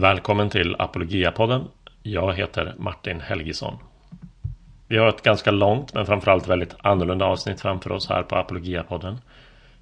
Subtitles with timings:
[0.00, 1.64] Välkommen till Apologia-podden.
[2.02, 3.78] Jag heter Martin Helgesson.
[4.88, 9.18] Vi har ett ganska långt men framförallt väldigt annorlunda avsnitt framför oss här på Apologia-podden.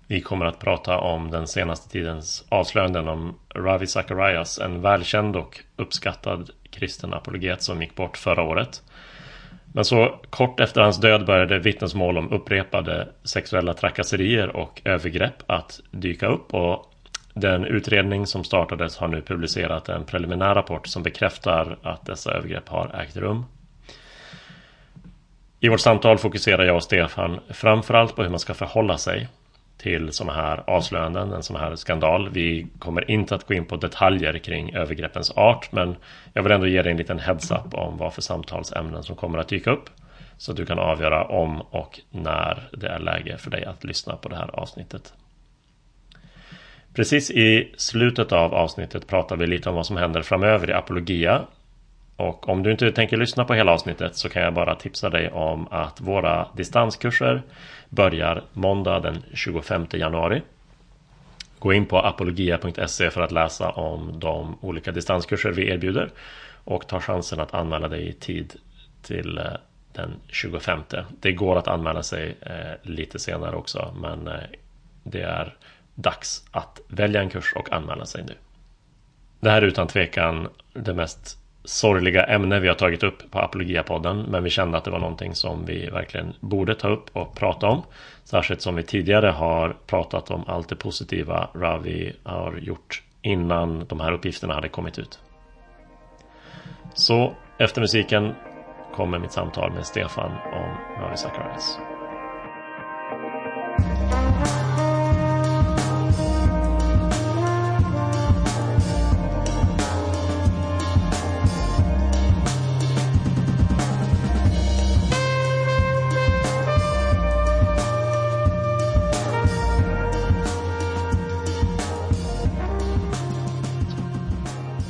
[0.07, 5.61] Vi kommer att prata om den senaste tidens avslöjanden om Ravi Zacharias, en välkänd och
[5.77, 8.83] uppskattad kristen apologet som gick bort förra året.
[9.73, 15.80] Men så kort efter hans död började vittnesmål om upprepade sexuella trakasserier och övergrepp att
[15.91, 16.93] dyka upp och
[17.37, 22.68] den utredning som startades har nu publicerat en preliminär rapport som bekräftar att dessa övergrepp
[22.68, 23.45] har ägt rum.
[25.61, 29.29] I vårt samtal fokuserar jag och Stefan framförallt på hur man ska förhålla sig
[29.79, 32.28] till sådana här avslöjanden, en sån här skandal.
[32.28, 35.97] Vi kommer inte att gå in på detaljer kring övergreppens art, men
[36.33, 39.48] jag vill ändå ge dig en liten heads-up om vad för samtalsämnen som kommer att
[39.48, 39.91] dyka upp.
[40.39, 44.17] Så att du kan avgöra om och när det är läge för dig att lyssna
[44.17, 45.12] på det här avsnittet.
[46.97, 51.47] Precis i slutet av avsnittet pratar vi lite om vad som händer framöver i Apologia.
[52.17, 55.31] Och om du inte tänker lyssna på hela avsnittet så kan jag bara tipsa dig
[55.31, 57.43] om att våra distanskurser
[57.89, 60.43] börjar måndag den 25 januari.
[61.59, 66.11] Gå in på apologia.se för att läsa om de olika distanskurser vi erbjuder
[66.65, 68.55] och ta chansen att anmäla dig i tid
[69.03, 69.45] till eh,
[69.92, 70.81] den 25.
[71.20, 74.35] Det går att anmäla sig eh, lite senare också men eh,
[75.03, 75.57] det är
[75.97, 78.34] dags att välja en kurs och anmäla sig nu.
[79.41, 84.22] Det här är utan tvekan det mest sorgliga ämne vi har tagit upp på Apologia-podden
[84.28, 87.67] men vi kände att det var någonting som vi verkligen borde ta upp och prata
[87.67, 87.83] om.
[88.24, 94.00] Särskilt som vi tidigare har pratat om allt det positiva Ravi har gjort innan de
[94.00, 95.20] här uppgifterna hade kommit ut.
[96.94, 98.34] Så efter musiken
[98.94, 101.78] kommer mitt samtal med Stefan om Ravi Zacharias.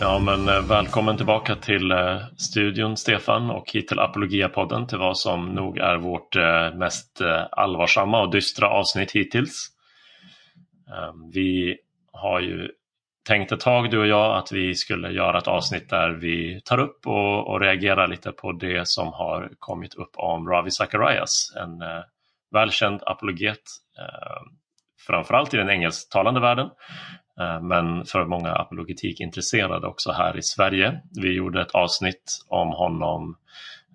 [0.07, 5.19] Ja, men eh, välkommen tillbaka till eh, studion Stefan och hit till Apologia-podden till vad
[5.19, 9.69] som nog är vårt eh, mest allvarsamma och dystra avsnitt hittills.
[10.97, 11.79] Ehm, vi
[12.13, 12.69] har ju
[13.29, 16.79] tänkt ett tag du och jag att vi skulle göra ett avsnitt där vi tar
[16.79, 21.83] upp och, och reagerar lite på det som har kommit upp om Ravi Zacharias, en
[22.53, 23.63] välkänd apologet
[23.99, 24.57] ehm,
[25.07, 26.71] framförallt i den engelsktalande världen
[27.41, 31.01] Eh, men för många apologetikintresserade också här i Sverige.
[31.21, 33.37] Vi gjorde ett avsnitt om honom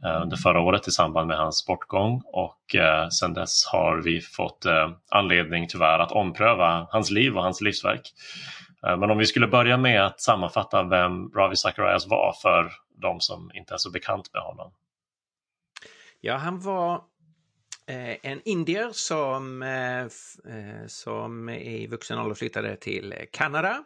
[0.06, 4.22] eh, under förra året i samband med hans bortgång och eh, sedan dess har vi
[4.22, 4.66] fått
[5.12, 8.14] anledning tyvärr att ompröva hans liv och hans livsverk.
[8.84, 13.52] Men om vi skulle börja med att sammanfatta vem Ravi Zacharias var för de som
[13.54, 14.72] inte är så bekant med honom.
[16.22, 17.02] Ja, han var
[17.88, 20.02] Eh, en indier som, eh,
[20.56, 23.84] eh, som i vuxen ålder flyttade till Kanada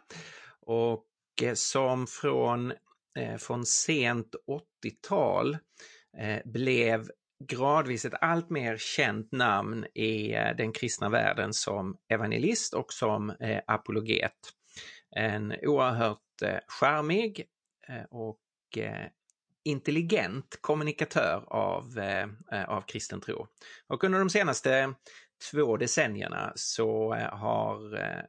[0.60, 1.06] och
[1.42, 2.72] eh, som från,
[3.38, 4.34] från sent
[4.84, 5.58] 80-tal
[6.44, 7.10] blev
[7.44, 10.28] gradvis ett allt mer känt namn i
[10.58, 13.32] den kristna världen som evangelist och som
[13.66, 14.32] apologet.
[15.16, 17.44] En oerhört charmig
[18.10, 18.40] och
[19.66, 23.46] intelligent kommunikatör av, eh, eh, av kristen tro.
[23.86, 24.94] Och under de senaste
[25.50, 28.22] två decennierna så eh, har eh,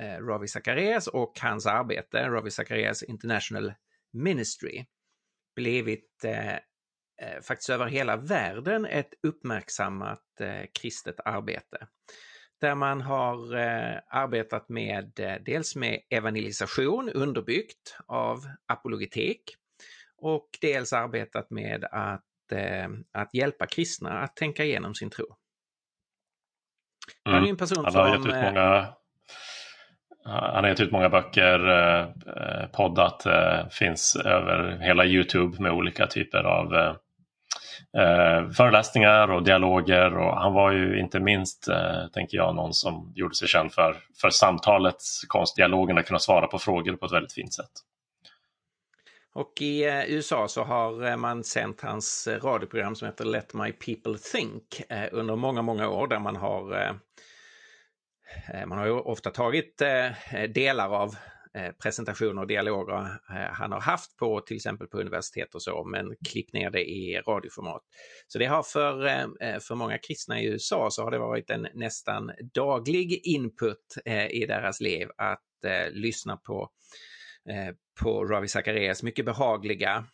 [0.00, 3.74] eh, Ravi Zacharias och hans arbete, Ravi Zacharias International
[4.12, 4.84] Ministry,
[5.56, 11.86] blivit eh, faktiskt över hela världen ett uppmärksammat eh, kristet arbete.
[12.60, 15.12] Där man har eh, arbetat med
[15.46, 19.56] dels med evangelisation underbyggt av apologetik
[20.26, 25.26] och dels arbetat med att, eh, att hjälpa kristna att tänka igenom sin tro.
[27.26, 27.34] Mm.
[27.34, 28.24] Han är en person han har som...
[28.24, 28.86] Gett ut eh, många,
[30.24, 36.06] han har gett ut många böcker, eh, poddat, eh, finns över hela Youtube med olika
[36.06, 36.94] typer av eh,
[38.02, 43.12] eh, föreläsningar och dialoger och han var ju inte minst, eh, tänker jag, någon som
[43.14, 47.12] gjorde sig känd för, för samtalets konst, dialogen, att kunna svara på frågor på ett
[47.12, 47.72] väldigt fint sätt.
[49.36, 53.54] Och i eh, USA så har eh, man sänt hans eh, radioprogram som heter Let
[53.54, 56.96] My People Think under många, många år där man har
[58.66, 59.82] man har ju ofta tagit
[60.54, 61.16] delar av
[61.82, 63.18] presentationer och dialoger
[63.52, 67.20] han har haft på till exempel på universitet och så, men klippt ner det i
[67.26, 67.82] radioformat.
[68.26, 69.00] Så det har för,
[69.60, 73.96] för många kristna i USA så har det varit en nästan daglig input
[74.30, 75.42] i deras liv att
[75.92, 76.70] lyssna på
[78.00, 80.04] på Ravi Zacharias, mycket behagliga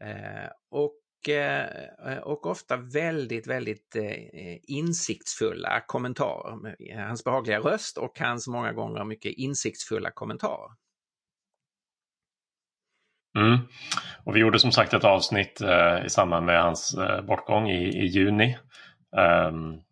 [0.00, 6.76] eh, och, eh, och ofta väldigt, väldigt eh, insiktsfulla kommentarer.
[6.90, 10.70] Eh, hans behagliga röst och hans många gånger mycket insiktsfulla kommentarer.
[13.38, 13.58] Mm.
[14.24, 17.88] Och vi gjorde som sagt ett avsnitt eh, i samband med hans eh, bortgång i,
[17.88, 18.58] i juni.
[19.48, 19.83] Um,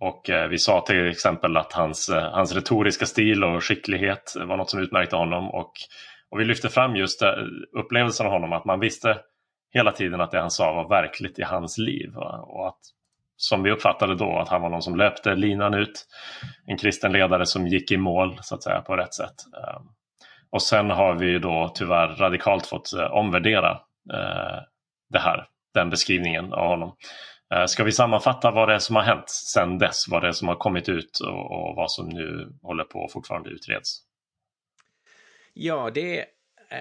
[0.00, 4.56] och eh, vi sa till exempel att hans, eh, hans retoriska stil och skicklighet var
[4.56, 5.50] något som utmärkte honom.
[5.50, 5.72] Och,
[6.30, 7.46] och vi lyfte fram just det,
[7.78, 9.18] upplevelsen av honom, att man visste
[9.74, 12.16] hela tiden att det han sa var verkligt i hans liv.
[12.42, 12.80] Och att,
[13.36, 16.06] som vi uppfattade då, att han var någon som löpte linan ut.
[16.66, 19.34] En kristen ledare som gick i mål så att säga på rätt sätt.
[19.56, 19.82] Ehm,
[20.50, 23.70] och sen har vi då tyvärr radikalt fått eh, omvärdera
[24.12, 24.62] eh,
[25.10, 26.96] det här, den beskrivningen av honom.
[27.54, 30.08] Eh, ska vi sammanfatta vad det är som har hänt sedan dess?
[30.08, 33.12] Vad det är som har kommit ut och, och vad som nu håller på och
[33.12, 34.00] fortfarande utreds?
[35.52, 36.26] Ja, det, eh,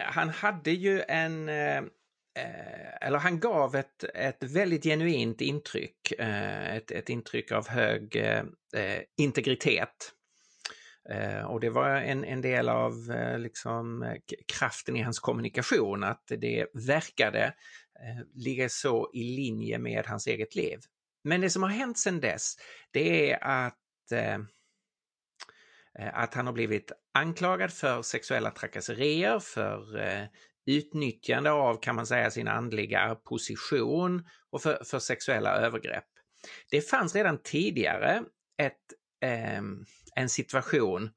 [0.06, 1.84] han hade ju en eh,
[3.02, 8.24] eller han gav ett, ett väldigt genuint intryck, ett, ett intryck av hög
[9.18, 10.12] integritet.
[11.48, 12.94] Och det var en, en del av
[13.38, 14.16] liksom,
[14.60, 17.54] kraften i hans kommunikation, att det verkade
[18.04, 20.80] Eh, ligger så i linje med hans eget liv.
[21.24, 22.56] Men det som har hänt sedan dess,
[22.92, 24.40] det är att eh,
[26.00, 29.84] eh, att han har blivit anklagad för sexuella trakasserier, för
[30.66, 36.08] utnyttjande av, kan man säga, sin andliga position och för, för sexuella övergrepp.
[36.72, 38.24] Det fanns redan tidigare
[38.58, 39.62] ett eh,
[40.16, 41.10] en situation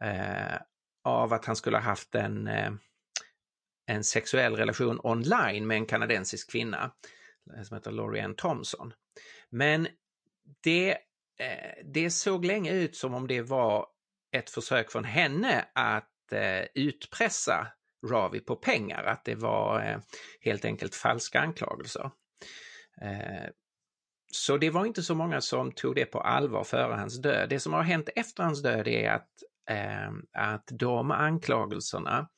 [0.00, 0.56] eh,
[1.04, 2.72] av att han skulle ha haft en, eh,
[3.86, 6.92] en sexuell relation online med en kanadensisk kvinna
[7.56, 8.92] eh, som heter Lorianne Thompson.
[9.50, 9.88] Men
[10.62, 10.90] det,
[11.38, 13.86] eh, det såg länge ut som om det var
[14.36, 17.66] ett försök från henne att eh, utpressa
[18.10, 20.00] Ravi på pengar, att det var
[20.40, 22.10] helt enkelt falska anklagelser.
[24.32, 27.48] Så det var inte så många som tog det på allvar före hans död.
[27.48, 29.28] Det som har hänt efter hans död är att,
[30.32, 32.28] att de anklagelserna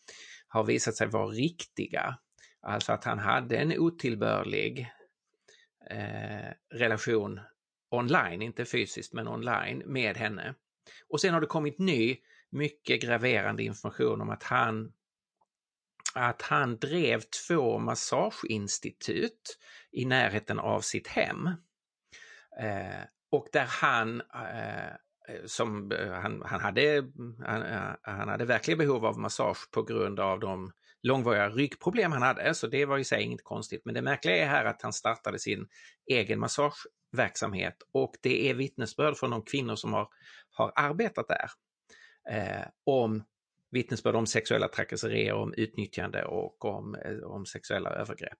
[0.56, 2.18] har visat sig vara riktiga.
[2.62, 4.92] Alltså att han hade en otillbörlig
[5.90, 7.40] eh, relation
[7.90, 10.54] online, inte fysiskt men online, med henne.
[11.08, 12.16] Och sen har det kommit ny,
[12.50, 14.92] mycket graverande information om att han
[16.14, 19.58] att han drev två massageinstitut
[19.92, 21.46] i närheten av sitt hem.
[22.60, 24.94] Eh, och där han eh,
[25.28, 27.04] Eh, som eh, han, han, hade,
[27.46, 32.22] han, eh, han hade verkligen behov av massage på grund av de långvariga ryggproblem han
[32.22, 33.82] hade, så det var i sig inget konstigt.
[33.84, 35.68] Men det märkliga är här att han startade sin
[36.10, 40.08] egen massageverksamhet och det är vittnesbörd från de kvinnor som har,
[40.50, 41.50] har arbetat där
[42.30, 43.24] eh, om
[43.70, 48.38] vittnesbörd om sexuella trakasserier, om utnyttjande och om, om sexuella övergrepp.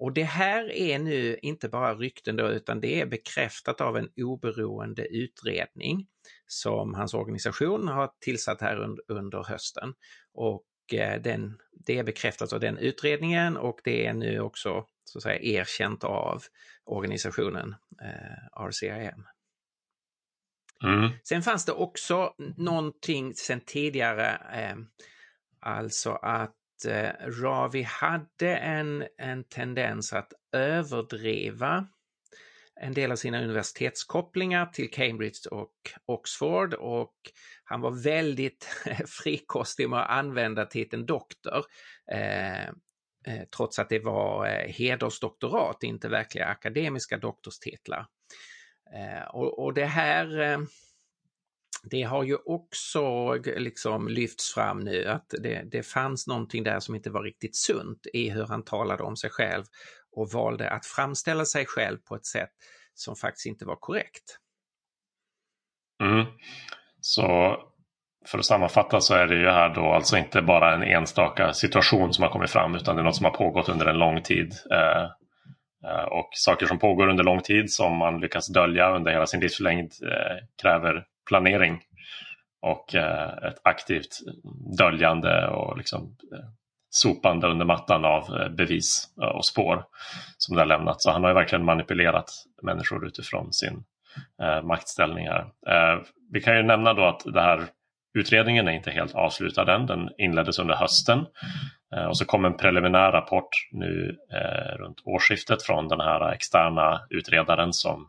[0.00, 4.08] Och det här är nu inte bara rykten då, utan det är bekräftat av en
[4.16, 6.06] oberoende utredning
[6.46, 9.94] som hans organisation har tillsatt här under, under hösten.
[10.34, 15.18] Och eh, den, det är bekräftat av den utredningen och det är nu också så
[15.18, 16.42] att säga, erkänt av
[16.84, 19.24] organisationen eh, RCIM.
[20.84, 21.10] Mm.
[21.24, 24.76] Sen fanns det också någonting sen tidigare, eh,
[25.60, 26.54] alltså att
[26.86, 27.10] Eh,
[27.42, 31.86] Ravi hade en, en tendens att överdriva
[32.80, 35.74] en del av sina universitetskopplingar till Cambridge och
[36.06, 37.14] Oxford och
[37.64, 38.64] han var väldigt
[39.22, 41.64] frikostig med att använda titeln doktor.
[42.12, 48.06] Eh, eh trots att det var eh, hedersdoktorat, inte verkliga akademiska doktorstitlar.
[48.94, 50.58] Eh, och, och, det här eh,
[51.82, 56.94] det har ju också liksom lyfts fram nu att det, det fanns någonting där som
[56.94, 59.64] inte var riktigt sunt i hur han talade om sig själv
[60.16, 62.50] och valde att framställa sig själv på ett sätt
[62.94, 64.38] som faktiskt inte var korrekt.
[66.02, 66.26] Mm.
[67.00, 67.56] Så
[68.26, 72.12] för att sammanfatta så är det ju här då alltså inte bara en enstaka situation
[72.12, 74.54] som har kommit fram utan det är något som har pågått under en lång tid.
[74.70, 75.02] Eh,
[75.90, 79.40] eh och saker som pågår under lång tid som man lyckas dölja under hela sin
[79.40, 81.80] livslängd eh, kräver planering
[82.62, 84.18] och eh, ett aktivt
[84.78, 86.44] döljande och liksom eh,
[86.90, 89.84] sopande under mattan av eh, bevis och spår
[90.38, 91.02] som det har lämnat.
[91.02, 92.30] Så han har ju verkligen manipulerat
[92.62, 93.84] människor utifrån sin
[94.62, 95.46] maktställning här.
[96.32, 97.66] vi kan ju nämna då att det här
[98.18, 99.86] utredningen är inte helt avslutad än.
[99.86, 101.26] Den inleddes under hösten
[102.08, 104.16] och så kom en preliminär rapport nu
[104.76, 108.08] runt årsskiftet från den här externa utredaren som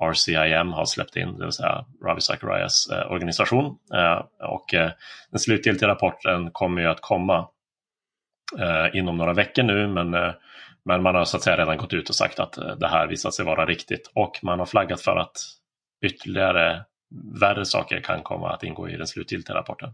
[0.00, 3.78] RCIM har släppt in, det vill säga Ravi Zacharias eh, organisation.
[3.94, 4.90] Eh, och eh,
[5.30, 7.48] den slutgiltiga rapporten kommer ju att komma
[8.92, 10.10] inom några veckor nu men,
[10.84, 13.34] men man har så att säga redan gått ut och sagt att det här visat
[13.34, 15.36] sig vara riktigt och man har flaggat för att
[16.04, 16.84] ytterligare
[17.40, 19.92] värre saker kan komma att ingå i den slutgiltiga rapporten.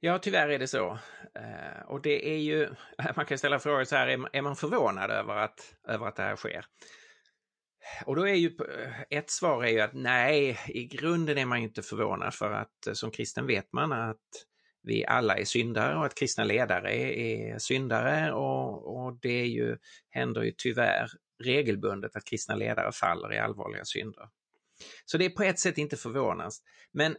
[0.00, 0.98] Ja, tyvärr är det så.
[1.86, 2.68] och det är ju,
[3.16, 6.36] man kan ställa frågan så här, är man förvånad över att, över att det här
[6.36, 6.64] sker?
[8.04, 11.58] Och då är ju eh, ett svar är ju att nej, i grunden är man
[11.58, 14.16] inte förvånad för att eh, som kristen vet man att
[14.82, 19.76] vi alla är syndare och att kristna ledare är syndare och, och det är ju,
[20.10, 21.08] händer ju tyvärr
[21.44, 24.28] regelbundet att kristna ledare faller i allvarliga synder.
[25.04, 26.50] Så det är på ett sätt inte förvånande.
[26.92, 27.16] Men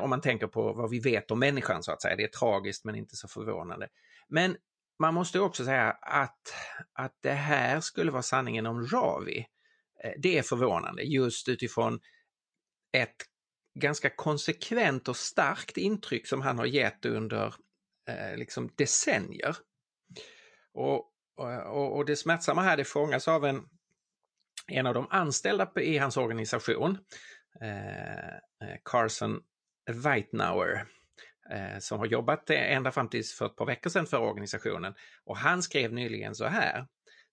[0.00, 2.84] om man tänker på vad vi vet om människan så att säga, det är tragiskt
[2.84, 3.88] men inte så förvånande.
[4.28, 4.56] Men
[4.98, 6.54] man måste också säga att,
[6.92, 9.46] att det här skulle vara sanningen om Ravi.
[10.04, 12.00] Eh, det är förvånande just utifrån
[12.92, 13.16] ett
[13.80, 17.54] ganska konsekvent och starkt intryck som han har gett under
[18.08, 19.56] eh, liksom decennier.
[20.74, 23.62] Och, eh, och, och det smärtsamma här det fångas av en,
[24.66, 26.98] en av de anställda i hans organisation,
[27.60, 29.40] eh, eh, Carson
[29.90, 30.86] Weitnauer,
[31.50, 34.94] eh, som har jobbat ända fram till för ett par veckor sedan för organisationen.
[35.24, 36.86] Och han skrev nyligen så här.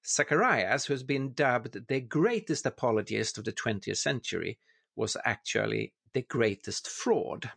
[0.07, 4.57] Zacharias, who has been dubbed the greatest apologist of the 20th century,
[4.95, 7.49] was actually the greatest fraud.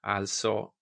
[0.00, 0.72] Alltså,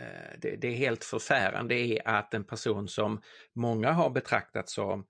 [0.00, 3.22] eh, det, det, är helt förfärande är att en person som
[3.54, 5.06] många har betraktat som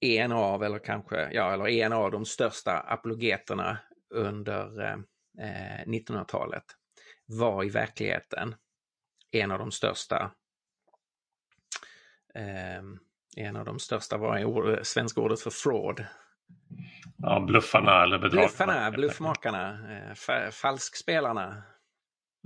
[0.00, 3.78] en av, eller kanske, ja, eller en av de största apologeterna
[4.10, 4.98] under eh,
[5.38, 6.64] eh 1900-talet
[7.26, 8.54] var i verkligheten
[9.30, 10.32] en av de största
[12.34, 12.82] eh,
[13.36, 16.04] en av de största, är ord, svenska ordet för fraud?
[17.18, 18.46] Ja, bluffarna eller bedragarna.
[18.46, 19.78] Bluffarna, bluffmakarna,
[20.28, 21.62] eh, falskspelarna.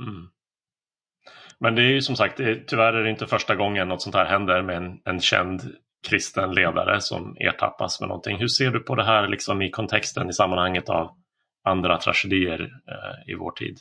[0.03, 0.29] Mm.
[1.59, 4.15] Men det är ju som sagt, det, tyvärr är det inte första gången något sånt
[4.15, 5.63] här händer med en, en känd
[6.09, 8.39] kristen ledare som ertappas med någonting.
[8.39, 11.17] Hur ser du på det här liksom i kontexten i sammanhanget av
[11.65, 13.79] andra tragedier eh, i vår tid?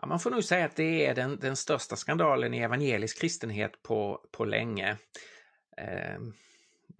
[0.00, 3.82] Ja, man får nog säga att det är den, den största skandalen i evangelisk kristenhet
[3.82, 4.96] på, på länge.
[5.76, 6.32] Ehm,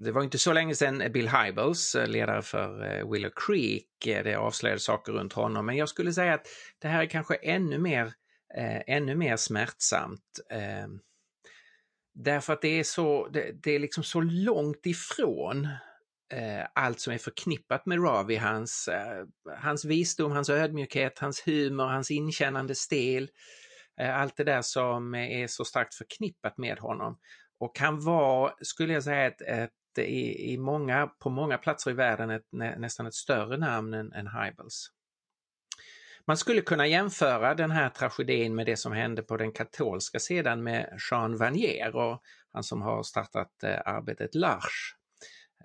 [0.04, 4.24] det var inte så länge sedan Bill Hybels, eh, ledare för eh, Willow Creek, eh,
[4.24, 5.66] det avslöjade saker runt honom.
[5.66, 6.46] Men jag skulle säga att
[6.78, 8.12] det här är kanske ännu mer,
[8.86, 10.40] ännu mer smärtsamt.
[10.50, 11.00] Ehm,
[12.14, 15.68] därför att det är, så, det, det, är liksom så långt ifrån
[16.74, 18.88] allt som är förknippat med Ravi, hans,
[19.58, 23.30] hans visdom, hans ödmjukhet, hans humor, hans inkännande stil.
[24.00, 27.18] allt det där som är så starkt förknippat med honom.
[27.62, 31.94] Och han var, skulle jag säga, ett, ett i, i många, på många platser i
[31.94, 34.90] världen ett, nä, nästan ett större namn än, än Hybels.
[36.26, 40.62] Man skulle kunna jämföra den här tragedin med det som hände på den katolska sidan
[40.62, 44.94] med Jean Vanier och han som har startat eh, arbetet L'Arche,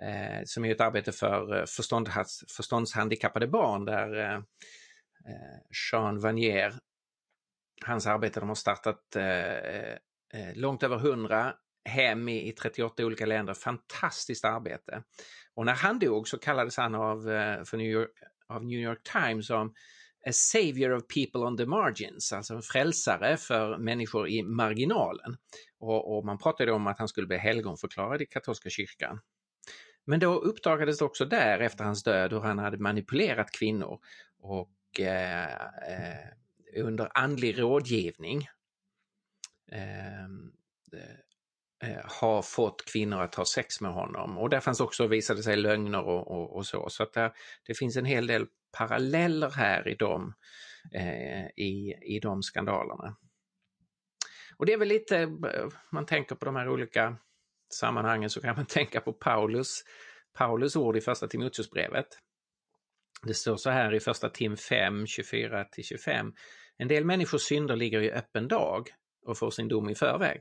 [0.01, 2.09] eh, som är ett arbete för eh, förstånd,
[2.57, 4.35] förståndshandikappade barn där eh,
[5.29, 5.59] eh,
[5.91, 6.73] Jean Vanier,
[7.85, 9.91] hans arbete, de har startat eh,
[10.33, 11.53] eh långt över hundra
[11.87, 13.53] hem i, i 38 olika länder.
[13.53, 15.03] Fantastiskt arbete.
[15.53, 18.11] Och när han dog så kallades han av, eh, för New York,
[18.47, 19.73] av New York Times som
[20.27, 25.37] a savior of people on the margins, alltså en frälsare för människor i marginalen.
[25.79, 29.19] Och, och man pratade om att han skulle bli helgonförklarad i katolska kyrkan.
[30.05, 33.99] Men då uppdagades det också där efter hans död hur han hade manipulerat kvinnor
[34.39, 36.27] och eh, eh,
[36.75, 38.47] under andlig rådgivning
[39.71, 40.51] ehm,
[40.93, 41.26] eh,
[41.83, 44.37] Eh, har fått kvinnor att ha sex med honom.
[44.37, 46.89] Och där fanns också, visade sig, lögner och, och, och så.
[46.89, 47.31] Så att där,
[47.67, 50.33] det finns en hel del paralleller här i de,
[50.93, 53.17] eh, i, i de skandalerna.
[54.57, 57.17] Och det är väl lite, eh, man tänker på de här olika
[57.73, 59.83] sammanhangen så kan man tänka på Paulus,
[60.37, 62.07] Paulus ord i första Timoteusbrevet.
[63.23, 66.33] Det står så här i första Tim 5, 24-25.
[66.77, 68.89] En del människors synder ligger i öppen dag
[69.25, 70.39] och får sin dom i förväg.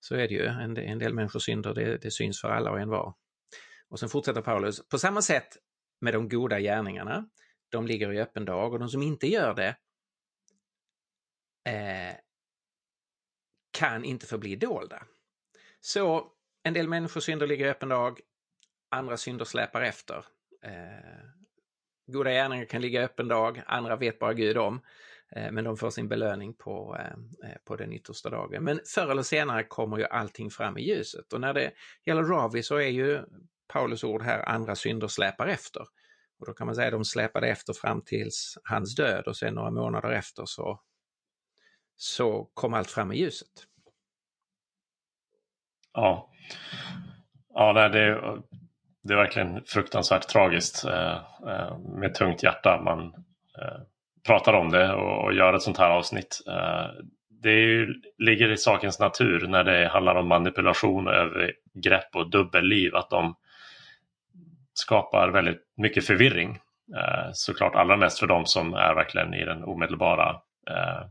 [0.00, 2.80] Så är det ju, en, en del människors synder det, det syns för alla och
[2.80, 3.14] en var.
[3.88, 5.56] Och sen fortsätter Paulus, på samma sätt
[6.00, 7.28] med de goda gärningarna,
[7.68, 9.76] de ligger i öppen dag och de som inte gör det
[11.70, 12.16] eh,
[13.78, 15.02] kan inte förbli dolda.
[15.80, 18.20] Så en del människors synder ligger i öppen dag,
[18.90, 20.24] andra synder släpar efter.
[20.62, 21.30] Eh,
[22.06, 24.80] goda gärningar kan ligga i öppen dag, andra vet bara Gud om.
[25.36, 28.64] Eh, men de får sin belöning på, eh, eh, på den yttersta dagen.
[28.64, 31.72] Men förr eller senare kommer ju allting fram i ljuset och när det
[32.06, 33.24] gäller Ravi så är ju
[33.72, 35.82] Paulus ord här andra synder släpar efter.
[36.38, 39.54] Och då kan man säga att de släpade efter fram tills hans död och sen
[39.54, 40.80] några månader efter så,
[41.96, 43.66] så kom allt fram i ljuset.
[45.92, 46.30] Ja,
[47.54, 48.42] ja det, är,
[49.02, 52.82] det är verkligen fruktansvärt tragiskt eh, med tungt hjärta.
[52.84, 53.00] Man
[53.58, 53.80] eh,
[54.26, 56.40] pratar om det och gör ett sånt här avsnitt.
[56.46, 56.86] Eh,
[57.42, 63.10] det ju, ligger i sakens natur när det handlar om manipulation, övergrepp och dubbelliv att
[63.10, 63.34] de
[64.74, 66.58] skapar väldigt mycket förvirring.
[66.96, 70.30] Eh, såklart allra mest för de som är verkligen i den omedelbara
[70.70, 71.02] eh,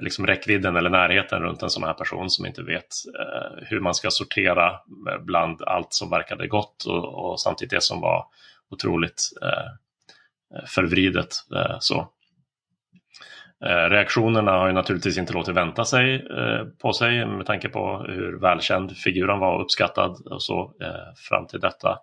[0.00, 2.88] liksom räckvidden eller närheten runt en sån här person som inte vet
[3.18, 4.80] eh, hur man ska sortera
[5.20, 8.26] bland allt som verkade gott och, och samtidigt det som var
[8.70, 9.72] otroligt eh,
[10.54, 11.34] Eh, förvridet.
[11.56, 12.08] Eh, så.
[13.64, 16.26] Eh, reaktionerna har ju naturligtvis inte låtit vänta sig
[16.82, 20.72] på sig med tanke på hur välkänd figuren var och uppskattad och så
[21.28, 21.98] fram till detta.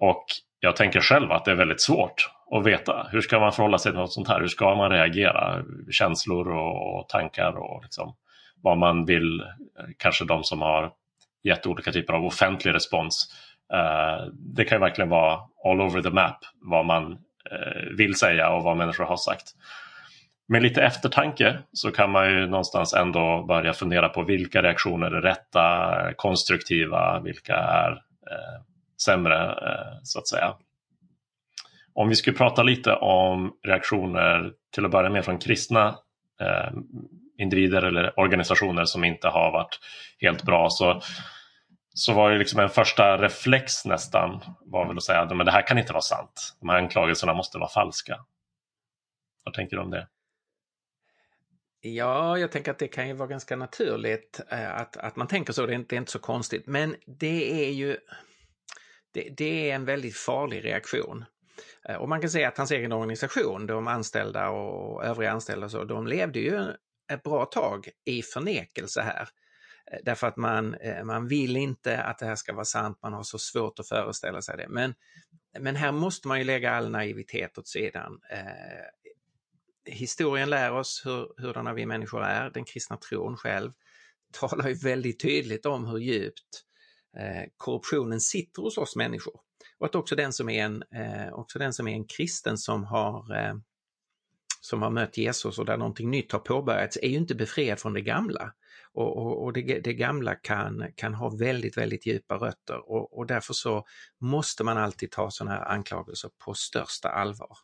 [0.00, 0.24] och
[0.60, 3.06] jag tänker själv att det är väldigt svårt att veta.
[3.10, 4.40] Hur ska man förhålla sig till något sånt här?
[4.40, 5.62] Hur ska man reagera?
[5.90, 8.16] Känslor och, och tankar och liksom
[8.62, 9.42] vad man vill,
[9.98, 10.92] kanske de som har
[11.42, 13.34] gett olika typer av offentlig respons.
[13.72, 17.12] Eh, det kan verkligen vara all over the map vad man
[17.52, 19.44] uh, vill säga och vad människor har sagt.
[20.48, 25.22] Med lite eftertanke så kan man ju någonstans ändå börja fundera på vilka reaktioner är
[25.22, 28.62] rätta, konstruktiva, vilka är uh,
[29.04, 29.54] sämre
[30.02, 30.54] så att säga.
[31.94, 35.94] Om vi skulle prata lite om reaktioner till att börja med från kristna
[37.38, 39.78] individer eller organisationer som inte har varit
[40.20, 41.00] helt bra så,
[41.94, 45.66] så var det liksom en första reflex nästan var väl att säga att det här
[45.66, 46.56] kan inte vara sant.
[46.60, 48.24] De här anklagelserna måste vara falska.
[49.44, 50.08] Vad tänker du om det?
[51.80, 55.52] Ja, jag tänker att det kan ju vara ganska naturligt eh, att, att man tänker
[55.52, 55.66] så.
[55.66, 56.66] Det är, inte, det är inte så konstigt.
[56.66, 57.96] Men det är ju
[59.12, 61.24] det, det är en väldigt farlig reaktion.
[61.88, 65.84] Eh, och man kan säga att hans egen organisation, de anställda och övriga anställda, så,
[65.84, 66.62] de levde ju
[67.12, 69.28] ett bra tag i förnekelse här.
[69.94, 73.12] Eh, därför att man, eh, man vill inte att det här ska vara sant, man
[73.12, 74.68] har så svårt att föreställa sig det.
[74.68, 74.94] Men,
[75.58, 78.20] men här måste man ju lägga all naivitet åt sidan.
[78.30, 83.72] Eh, historien lär oss hur, hurdana vi människor är, den kristna tron själv
[84.32, 86.64] talar ju väldigt tydligt om hur djupt
[87.18, 89.40] eh, korruptionen sitter hos oss människor.
[89.78, 92.84] Och att också den som är en, eh, också den som är en kristen som
[92.84, 93.54] har, eh,
[94.60, 97.94] som har mött Jesus och där någonting nytt har påbörjats är ju inte befriad från
[97.94, 98.52] det gamla.
[98.94, 103.26] Och, och, och det, det, gamla kan, kan ha väldigt, väldigt djupa rötter och, och
[103.26, 103.84] därför så
[104.20, 107.56] måste man alltid ta sådana här anklagelser på största allvar.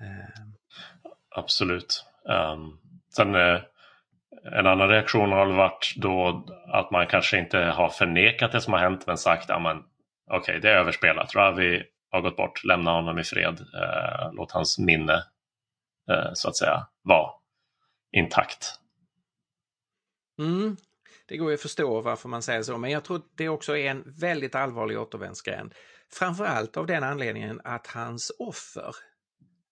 [0.00, 0.08] Ehm.
[0.08, 0.20] Ehm,
[1.04, 1.10] eh.
[1.36, 2.04] Absolut.
[2.24, 2.78] Um,
[3.16, 3.34] sen
[4.44, 8.80] en annan reaktion har varit då att man kanske inte har förnekat det som har
[8.80, 11.34] hänt men sagt att okej, okay, det är överspelat.
[11.34, 13.60] Ravi har gått bort, lämna honom i fred.
[13.60, 15.24] Eh, låt hans minne
[16.10, 17.30] eh, så att säga vara
[18.12, 18.81] intakt.
[20.38, 20.76] Mm.
[21.26, 23.90] Det går ju att förstå varför man säger så, men jag tror det också är
[23.90, 25.74] en väldigt allvarlig återvändsgränd.
[26.12, 28.94] Framförallt av den anledningen att hans offer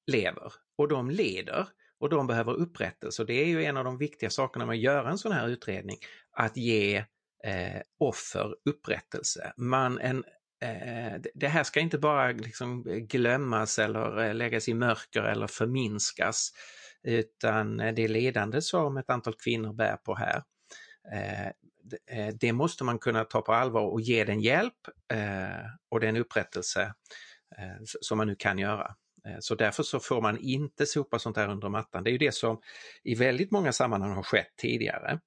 [0.06, 1.66] lever och de leder
[1.98, 3.24] och de behöver upprättelse.
[3.24, 5.96] Det är ju en av de viktiga sakerna med att göra en sån här utredning,
[6.32, 6.96] att ge
[7.44, 9.52] eh, offer upprättelse.
[9.56, 10.24] Man, en,
[10.62, 16.52] Eh, det här ska inte bara liksom glömmas eller eh, läggas i mörker eller förminskas
[17.02, 20.42] utan eh, det ledande som ett antal kvinnor bär på här.
[21.12, 24.74] Eh, eh, det måste man kunna ta på allvar och ge den hjälp
[25.88, 26.94] och den upprättelse
[28.00, 28.94] som man nu kan göra.
[29.40, 32.04] Så därför så får man inte sopa sånt här under mattan.
[32.04, 32.60] Det är ju det som
[33.02, 35.20] i väldigt många sammanhang har skett tidigare.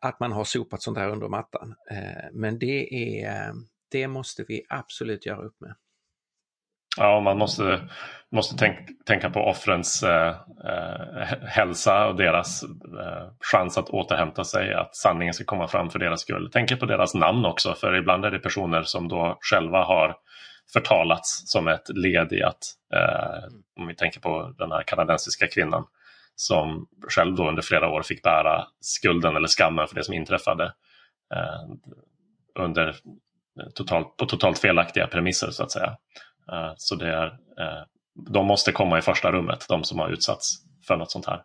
[0.00, 1.74] Att man har sopat sånt här under mattan.
[2.32, 3.52] Men det är
[3.90, 5.74] det måste vi absolut göra upp med.
[6.96, 7.80] Ja, man måste,
[8.32, 10.28] måste tänk, tänka på offrens eh,
[10.64, 15.98] eh hälsa och deras eh, chans att återhämta sig, att sanningen ska komma fram för
[15.98, 16.50] deras skull.
[16.52, 20.16] Tänka på deras namn också, för ibland är det personer som då själva har
[20.72, 23.44] förtalats som ett led i att, eh,
[23.80, 25.86] om vi tänker på den här kanadensiska kvinnan
[26.36, 30.64] som själv då under flera år fick bära skulden eller skammen för det som inträffade
[31.34, 31.74] eh,
[32.58, 32.96] under
[33.74, 35.96] totalt, på totalt felaktiga premisser så att säga.
[36.52, 37.82] Eh, så det är, eh,
[38.30, 41.42] de måste komma i första rummet, de som har utsatts för något sånt här.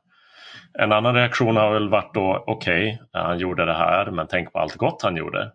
[0.73, 4.53] En annan reaktion har väl varit då, okej, okay, han gjorde det här, men tänk
[4.53, 5.51] på allt gott han gjorde.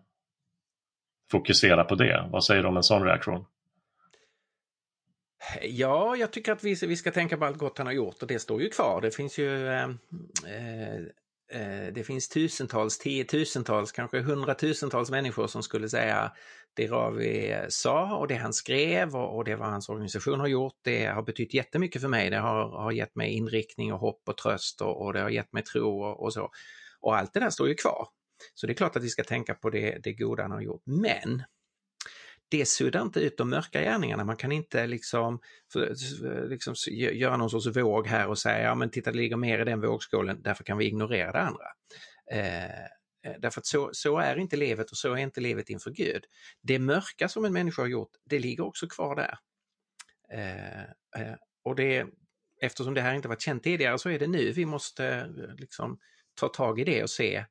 [1.31, 2.27] Fokusera på det.
[2.31, 3.45] Vad säger du om en sån reaktion?
[5.61, 8.27] Ja, jag tycker att vi, vi ska tänka på allt gott han har gjort och
[8.27, 9.01] det står ju kvar.
[9.01, 9.83] Det finns ju eh
[10.47, 11.01] eh,
[11.51, 16.31] Eh, det finns tusentals, tiotusentals, kanske hundratusentals människor som skulle säga
[16.75, 20.79] det Ravi sa och det han skrev och, och det vad hans organisation har gjort,
[20.81, 22.29] det har betytt jättemycket för mig.
[22.29, 25.53] Det har, har gett mig inriktning och hopp och tröst och, och det har gett
[25.53, 26.49] mig tro och, och, så.
[27.01, 28.07] Och allt det där står ju kvar.
[28.53, 30.83] Så det är klart att vi ska tänka på det, det goda han har gjort.
[30.85, 31.43] Men
[32.49, 34.23] det suddar inte ut de mörka gärningarna.
[34.23, 35.39] Man kan inte liksom,
[35.75, 39.59] eh, liksom göra någon sorts våg här och säga ja men titta det ligger mer
[39.59, 41.65] i den vågskålen, därför kan vi ignorera det andra.
[42.31, 45.91] Eh, eh, därför att så, så är inte livet och så är inte livet inför
[45.91, 46.23] Gud.
[46.61, 49.37] Det mörka som en människa har gjort, det ligger också kvar där.
[50.33, 50.81] Eh,
[51.21, 52.07] eh, och det,
[52.61, 55.99] eftersom det här inte varit känt tidigare så är det nu vi måste eh, liksom
[56.35, 57.45] ta tag i det och se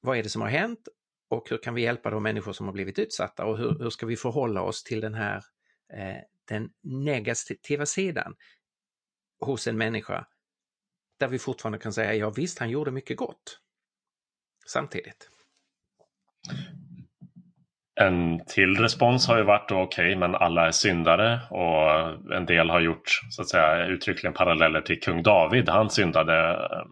[0.00, 0.88] vad är det som har hänt
[1.28, 4.06] och hur kan vi hjälpa de människor som har blivit utsatta och hur, hur ska
[4.06, 5.42] vi förhålla oss till den här
[5.92, 6.16] eh,
[6.48, 8.34] den negativa sidan
[9.40, 10.26] hos en människa
[11.20, 13.60] där vi fortfarande kan säga ja visst, han gjorde mycket gott
[14.66, 15.30] samtidigt.
[18.00, 22.70] En till respons har ju varit okej, okay, men alla är syndare och en del
[22.70, 25.68] har gjort så att säga uttryckligen paralleller till kung David.
[25.68, 26.86] Han syndade eh,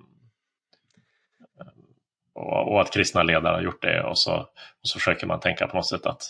[2.34, 4.34] och, och, att kristna ledare har gjort det och så,
[4.82, 6.22] och så försöker man tänka på något sätt att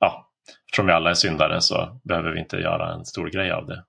[0.00, 0.30] ja,
[0.66, 3.84] eftersom vi alla är syndare så behöver vi inte göra en stor grej av det.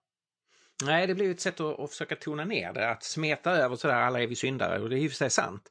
[0.83, 3.95] Nej, det blir ett sätt att, att försöka tona ner det, att smeta över sådär,
[3.95, 5.69] alla är vi syndare och det är ju för sig sant.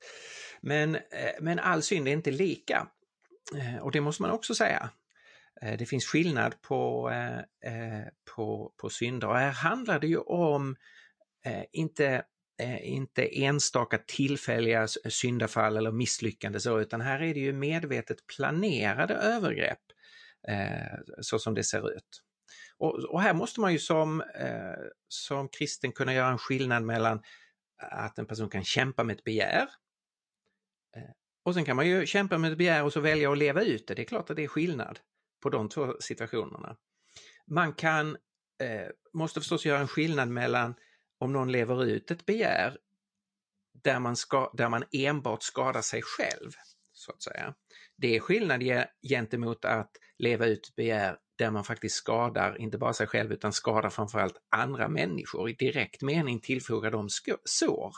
[0.60, 1.00] Men, eh,
[1.40, 2.86] men all synd är inte lika.
[3.56, 4.90] Eh, och det måste man också säga.
[5.62, 7.12] Eh, det finns skillnad på,
[8.34, 10.76] på, på synder och här handlar det ju om
[11.72, 12.24] inte
[12.58, 19.14] Eh, inte enstaka tillfälliga syndafall eller misslyckande, så, utan här är det ju medvetet planerade
[19.14, 19.82] övergrepp
[20.48, 22.22] eh, så som det ser ut.
[22.78, 27.22] Och, och, här måste man ju som, eh, som kristen kunna göra en skillnad mellan
[27.78, 29.68] att en person kan kämpa med ett begär
[30.96, 31.10] eh,
[31.42, 33.86] och sen kan man ju kämpa med ett begär och så välja att leva ut
[33.86, 33.94] det.
[33.94, 34.98] Det är klart att det är skillnad
[35.42, 36.76] på de två situationerna.
[37.46, 38.16] Man kan,
[38.60, 40.74] eh, måste förstås göra en skillnad mellan
[41.18, 42.78] om någon lever ut ett begär
[43.84, 46.50] där man, ska, där man enbart skadar sig själv,
[46.92, 47.54] så att säga.
[47.96, 48.62] Det är skillnad
[49.08, 53.52] gentemot att leva ut ett begär där man faktiskt skadar, inte bara sig själv, utan
[53.52, 57.08] skadar framförallt andra människor i direkt mening tillfogar dem
[57.44, 57.92] sår.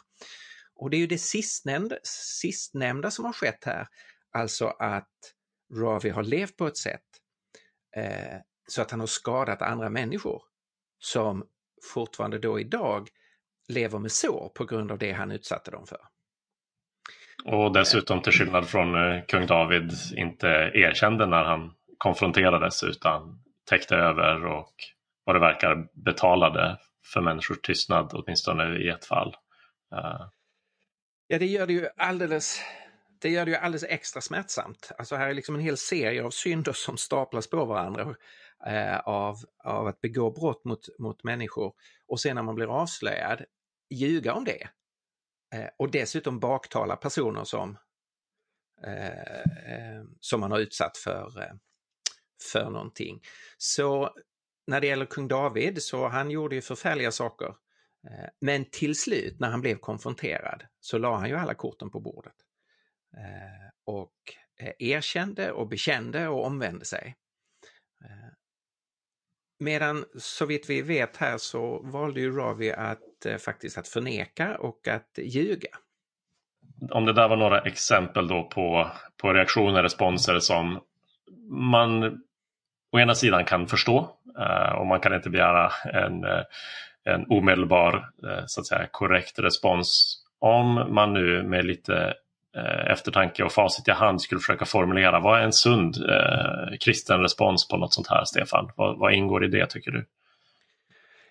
[0.74, 1.96] Och det är ju det sistnämnda,
[2.40, 3.88] sistnämnda som har skett här,
[4.32, 5.34] alltså att
[5.74, 7.06] Ravi har levt på ett sätt
[7.96, 10.42] eh, så att han har skadat andra människor
[10.98, 11.46] som
[11.94, 13.08] fortfarande då idag
[13.68, 16.00] lever med sår på grund av det han utsatte dem för.
[17.44, 23.96] Och dessutom till skillnad från eh, kung David inte erkände när han konfronterades utan täckte
[23.96, 24.74] över och
[25.24, 26.78] vad det verkar betalade
[27.12, 29.36] för människors tystnad, åtminstone i ett fall.
[29.94, 30.28] Uh.
[31.26, 32.60] Ja, det gör det ju alldeles
[33.20, 34.92] det gör det ju alldeles extra smärtsamt.
[34.98, 38.08] Alltså här är liksom en hel serie av synder som staplas på varandra eh,
[38.66, 41.74] Eh, av, av att begå brott mot, mot människor
[42.06, 43.44] och sen när man blir avslöjad
[43.90, 44.68] ljuga om det.
[45.54, 47.78] Eh, och dessutom baktala personer som,
[48.84, 49.40] eh,
[49.72, 51.54] eh, som man har utsatt för, eh,
[52.52, 53.20] för någonting.
[53.58, 54.14] Så
[54.66, 57.54] när det gäller kung David så han gjorde ju förfärliga saker.
[58.08, 62.00] Eh, men till slut när han blev konfronterad så la han ju alla korten på
[62.00, 62.36] bordet.
[63.16, 64.14] Eh, och
[64.78, 67.16] erkände och bekände och omvände sig.
[69.60, 74.56] Medan så vitt vi vet här så valde ju Ravi att eh, faktiskt att förneka
[74.58, 75.68] och att ljuga.
[76.90, 78.90] Om det där var några exempel då på,
[79.22, 80.80] på reaktioner, responser som
[81.50, 82.20] man
[82.92, 86.42] å ena sidan kan förstå eh, och man kan inte begära en, eh,
[87.04, 87.94] en omedelbar
[88.24, 92.14] eh, så att säga, korrekt respons om man nu med lite
[92.58, 97.20] Eh, eftertanke och facit i hand skulle försöka formulera vad är en sund eh, kristen
[97.20, 98.70] respons på något sånt här, Stefan?
[98.76, 100.06] Vad, vad, ingår i det tycker du?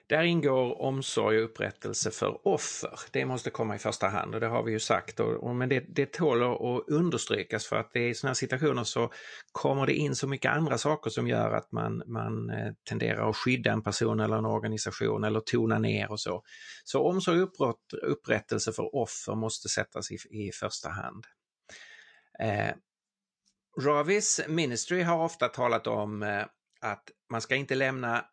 [0.10, 3.00] Där ingår omsorg och upprättelse för offer.
[3.12, 5.20] Det måste komma i första hand och det har vi ju sagt.
[5.20, 8.84] Och, och men det, det tål att understrykas för att det i sådana här situationer
[8.84, 9.12] så
[9.52, 13.38] kommer det in så mycket andra saker som gör att man, man eh, tenderar att
[13.38, 16.44] skydda en person eller en organisation eller tona ner och så.
[16.84, 21.26] Så omsorg och upprättelse för offer måste sättas i, i första hand.
[22.40, 22.76] Eh,
[23.82, 26.46] Ravis Ministry har ofta talat om eh,
[26.82, 28.26] att man ska inte lämna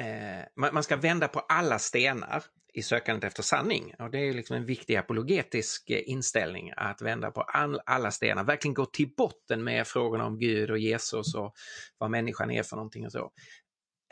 [0.00, 3.94] eh, man, ska vända på alla stenar i sökandet efter sanning.
[3.98, 8.44] Och det är liksom en viktig apologetisk eh, inställning att vända på all, alla stenar,
[8.44, 11.54] verkligen gå till botten med frågorna om Gud och Jesus och
[11.98, 13.32] vad människan är för någonting och så.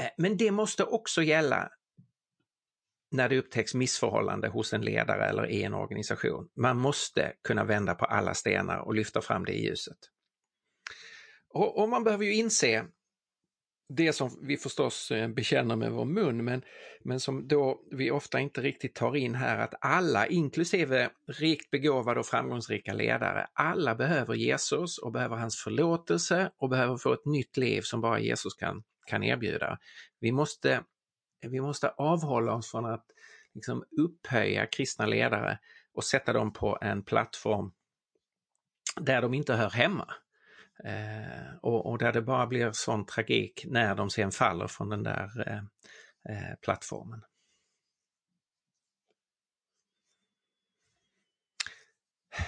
[0.03, 1.71] Eh, men det måste också gälla
[3.11, 6.49] när det upptäcks missförhållande hos en ledare eller i en organisation.
[6.57, 9.99] Man måste kunna vända på alla stenar och lyfta fram det i ljuset.
[11.49, 12.85] Och, och man behöver ju inse
[13.89, 16.63] det som vi förstås eh, bekänner med vår mun, men,
[17.03, 22.21] men som då vi ofta inte riktigt tar in här, att alla, inklusive rikt begåvade
[22.21, 27.57] och framgångsrika ledare, alla behöver Jesus och behöver hans förlåtelse och behöver få ett nytt
[27.57, 29.79] liv som bara Jesus kan, kan erbjuda.
[30.21, 30.85] Vi måste,
[31.41, 33.07] vi måste avhålla oss från att
[33.55, 35.59] liksom upphöja kristna ledare
[35.95, 37.73] och sätta dem på en plattform
[39.01, 40.15] där de inte hör hemma.
[40.85, 45.03] Eh, och, och, där det bara blir sån tragik när de sen faller från den
[45.03, 45.57] där eh,
[46.35, 47.23] eh plattformen.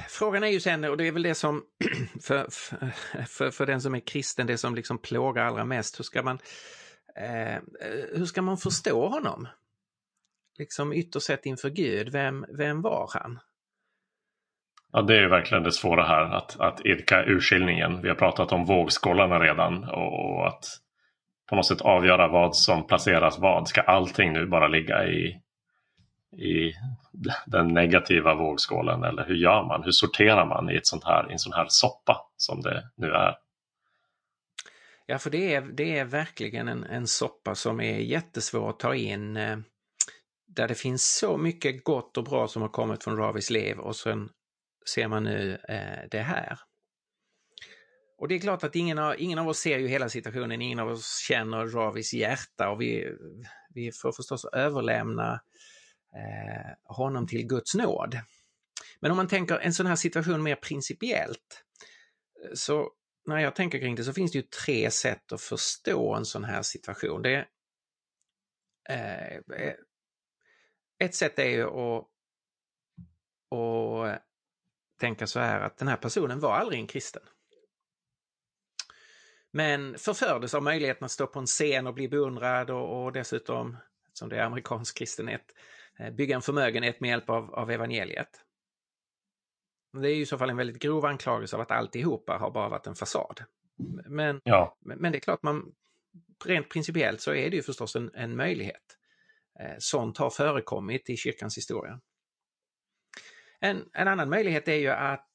[0.08, 1.64] Frågan är ju sen, och det är väl det som
[2.22, 2.46] för,
[3.26, 6.38] för, för den som är kristen, det som liksom plågar allra mest, hur ska man,
[7.16, 7.58] eh,
[8.12, 9.48] hur ska man förstå honom?
[10.58, 13.38] Liksom ytterst sett inför Gud, vem, vem var han?
[14.92, 18.02] Ja, det är verkligen det svåra här, att, att idka urskiljningen.
[18.02, 20.64] Vi har pratat om vågskålarna redan och, och att
[21.48, 23.68] på något sätt avgöra vad som placeras vad.
[23.68, 25.40] Ska allting nu bara ligga i,
[26.36, 26.72] i
[27.46, 29.82] den negativa vågskålen eller hur gör man?
[29.82, 33.12] Hur sorterar man i, ett sånt här, i en sån här soppa som det nu
[33.12, 33.36] är?
[35.06, 38.94] Ja, för det är, det är verkligen en, en soppa som är jättesvår att ta
[38.94, 39.36] in.
[39.36, 39.58] Eh,
[40.46, 43.96] där det finns så mycket gott och bra som har kommit från Ravis liv och
[43.96, 44.28] sen
[44.94, 46.58] ser man nu eh, det här.
[48.18, 50.78] Och det är klart att ingen av, ingen av oss ser ju hela situationen, ingen
[50.78, 53.16] av oss känner Ravis hjärta och vi,
[53.74, 55.40] vi får förstås överlämna
[56.16, 58.18] eh, honom till Guds nåd.
[59.00, 61.64] Men om man tänker en sån här situation mer principiellt,
[62.54, 62.90] så
[63.26, 66.44] när jag tänker kring det så finns det ju tre sätt att förstå en sån
[66.44, 67.22] här situation.
[67.22, 67.46] Det,
[68.88, 69.74] eh, eh
[70.98, 72.06] ett sätt är ju att,
[73.50, 74.22] att
[75.00, 77.22] tänka så här att den här personen var aldrig en kristen.
[79.52, 83.76] Men förfördes av möjligheten att stå på en scen och bli beundrad och, och dessutom,
[84.12, 85.54] som det är amerikansk kristenhet,
[85.98, 88.44] eh, bygga en förmögenhet med hjälp av, av evangeliet.
[89.92, 92.68] Det är ju i så fall en väldigt grov anklagelse av att alltihopa har bara
[92.68, 93.44] varit en fasad.
[94.06, 94.76] Men, ja.
[94.80, 95.72] men det är klart, man,
[96.44, 98.96] rent principiellt så är det ju förstås en, en möjlighet.
[99.60, 102.00] Eh, sånt har förekommit i kyrkans historia.
[103.60, 105.28] En, en annan möjlighet är ju att,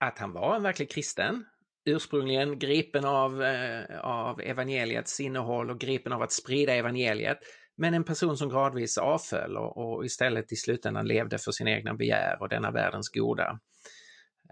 [0.00, 1.44] att han var en verklig kristen,
[1.84, 7.38] ursprungligen gripen av, eh, av evangeliets innehåll och gripen av att sprida evangeliet,
[7.76, 11.94] men en person som gradvis avföll och, och istället i slutändan levde för sina egna
[11.94, 13.60] begär och denna världens goda.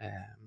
[0.01, 0.46] Eh,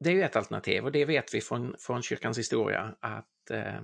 [0.00, 3.76] det är ju ett alternativ och det vet vi från, från kyrkans historia att eh,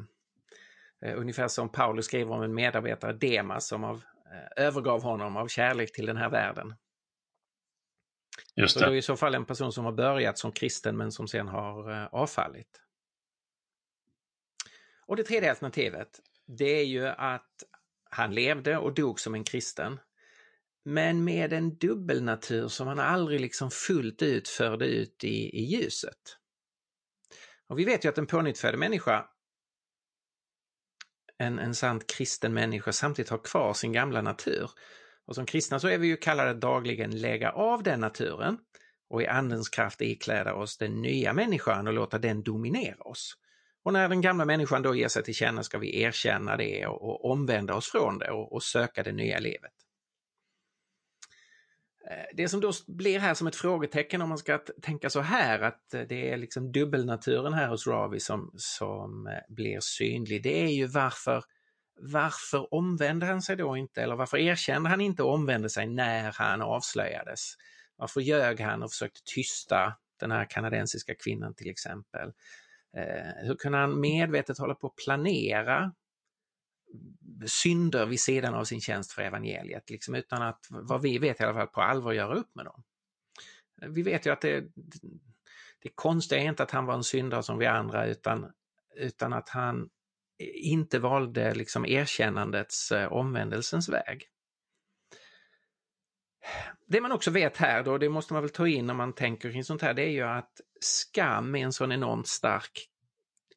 [1.05, 4.03] eh ungefär som Paulus skriver om en medarbetare, Demas, som av
[4.56, 6.74] övergav honom av kärlek till den här världen.
[8.54, 8.80] Just det.
[8.80, 11.28] Så det är i så fall en person som har börjat som kristen men som
[11.28, 12.82] sen har eh, avfallit.
[15.06, 17.62] Och det tredje alternativet, det är ju att
[18.10, 20.00] han levde och dog som en kristen.
[20.84, 26.38] Men med en dubbelnatur som han aldrig liksom fullt ut förde ut i, i ljuset.
[27.68, 29.28] Och vi vet ju att en pånyttfödd människa
[31.38, 34.70] en, en sant kristen människa samtidigt har kvar sin gamla natur.
[35.27, 38.59] Och som kristna så är vi ju kallade att dagligen lägga av den naturen
[39.11, 43.35] och i andens kraft ikläda oss den nya människan och låta den dominera oss.
[43.85, 47.03] Och när den gamla människan då ger sig till känna ska vi erkänna det och,
[47.03, 49.72] och omvända oss från det och, och söka det nya livet.
[52.10, 55.60] Eh, det som då blir här som ett frågetecken om man ska tänka så här
[55.60, 60.62] att eh, det är liksom dubbelnaturen här hos Ravi som, som eh, blir synlig, det
[60.64, 61.44] är ju varför
[62.00, 66.32] varför omvände han sig då inte eller varför erkände han inte och omvände sig när
[66.32, 67.54] han avslöjades?
[67.96, 72.32] Varför ljög han och försökte tysta den här kanadensiska kvinnan till exempel?
[73.42, 75.92] hur kunde han medvetet hålla på att planera
[77.46, 81.44] synder vid sidan av sin tjänst för evangeliet, liksom utan att, vad vi vet i
[81.44, 82.83] alla fall, på allvar göra upp med dem.
[83.94, 84.64] Vi vet ju att det,
[85.83, 88.53] det konstiga är inte att han var en syndare som vi andra, utan,
[88.96, 89.88] utan att han
[90.38, 94.29] inte valde liksom erkännandets, eh, omvändelsens väg.
[96.87, 99.53] Det man också vet här då, det måste man väl ta in när man tänker
[99.53, 102.88] kring sånt här, det är ju att skam är en sån enormt stark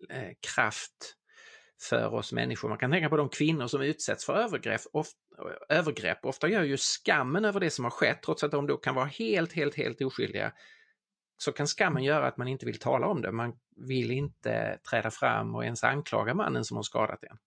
[0.09, 1.18] eh, kraft
[1.81, 2.69] för oss människor.
[2.69, 4.81] Man kan tänka på de kvinnor som utsätts för övergrepp.
[4.93, 5.17] Ofta,
[5.69, 6.25] övergrepp.
[6.25, 9.05] Ofta gör ju skammen över det som har skett, trots att de då kan vara
[9.05, 10.53] helt, helt, helt oskyldiga,
[11.37, 13.31] så kan skammen göra att man inte vill tala om det.
[13.31, 17.37] Man vill inte träda fram och ens anklaga mannen som har skadat en.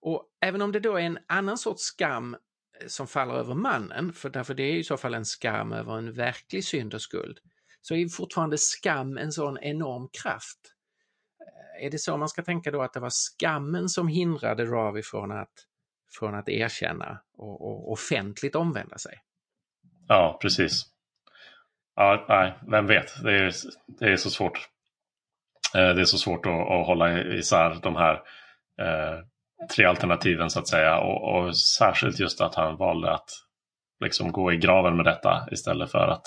[0.00, 2.34] Och även om det då är en annan sorts skam
[2.80, 5.98] eh, som faller över mannen, för därför det är i så fall en skam över
[5.98, 7.38] en verklig synd och skuld,
[7.80, 10.71] så är fortfarande skam en sån enorm kraft.
[11.78, 15.02] Eh, är det så man ska tänka då att det var skammen som hindrade Ravi
[15.02, 15.52] från att,
[16.18, 19.14] från att erkänna och, och offentligt omvända sig?
[20.08, 20.82] Ja, precis.
[21.96, 23.22] Ja, nej, vem vet?
[23.22, 23.52] Det är,
[23.86, 24.68] det är så svårt.
[25.74, 28.14] Eh, det är så svårt att, att hålla isär de här
[28.80, 29.24] eh,
[29.76, 30.98] tre alternativen så att säga.
[30.98, 33.30] Och, och, särskilt just att han valde att
[34.00, 36.26] liksom gå i graven med detta istället för att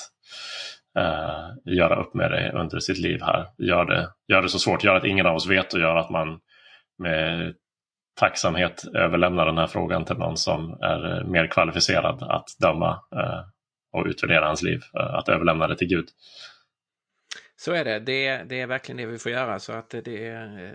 [0.98, 3.48] eh, göra upp med det under sitt liv här.
[3.58, 6.10] Gör det, gör det så svårt, gör att ingen av oss vet och gör att
[6.10, 6.40] man
[6.98, 7.56] med
[8.20, 13.42] tacksamhet överlämnar den här frågan till någon som är mer kvalificerad att döma eh,
[13.94, 14.82] och utvärdera hans liv.
[15.00, 16.08] Eh, att överlämna det till Gud.
[17.56, 18.00] Så är det.
[18.00, 18.44] det.
[18.44, 19.60] Det är verkligen det vi får göra.
[19.60, 20.02] Så att det,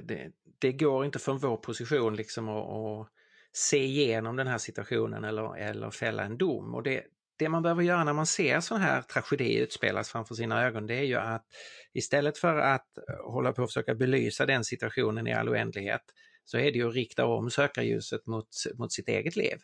[0.05, 0.31] det,
[0.61, 3.09] det går inte från vår position liksom att, att
[3.53, 6.75] se igenom den här situationen eller, eller fälla en dom.
[6.75, 7.03] Och det,
[7.41, 10.95] det man behöver göra när man ser sån här tragedi utspelas framför sina ögon det
[10.95, 11.47] är ju att
[11.95, 12.87] istället för att
[13.25, 16.03] hålla på och försöka belysa den situationen i all oändlighet
[16.45, 18.49] så är det ju att rikta om sökarljuset mot,
[18.79, 19.57] mot sitt eget liv.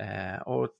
[0.00, 0.70] Eh, och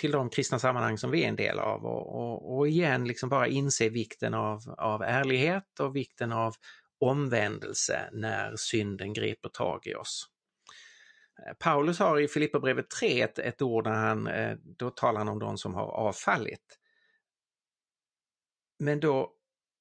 [0.00, 3.28] till de kristna sammanhang som vi är en del av och, och, och igen liksom
[3.28, 6.54] bara inse vikten av, av ärlighet och vikten av
[7.00, 10.26] omvändelse när synden griper tag i oss.
[11.38, 15.28] Eh, Paulus har i Filipperbrevet 3 ett, ett ord där han, eh, då talar han
[15.28, 16.78] om de som har avfallit.
[18.78, 19.32] Men då,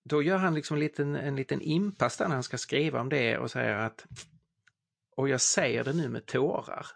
[0.10, 3.10] då gör han liksom en liten, en liten inpass där när han ska skriva om
[3.10, 4.06] det och säger att
[5.16, 6.88] och jag säger det nu med tårar.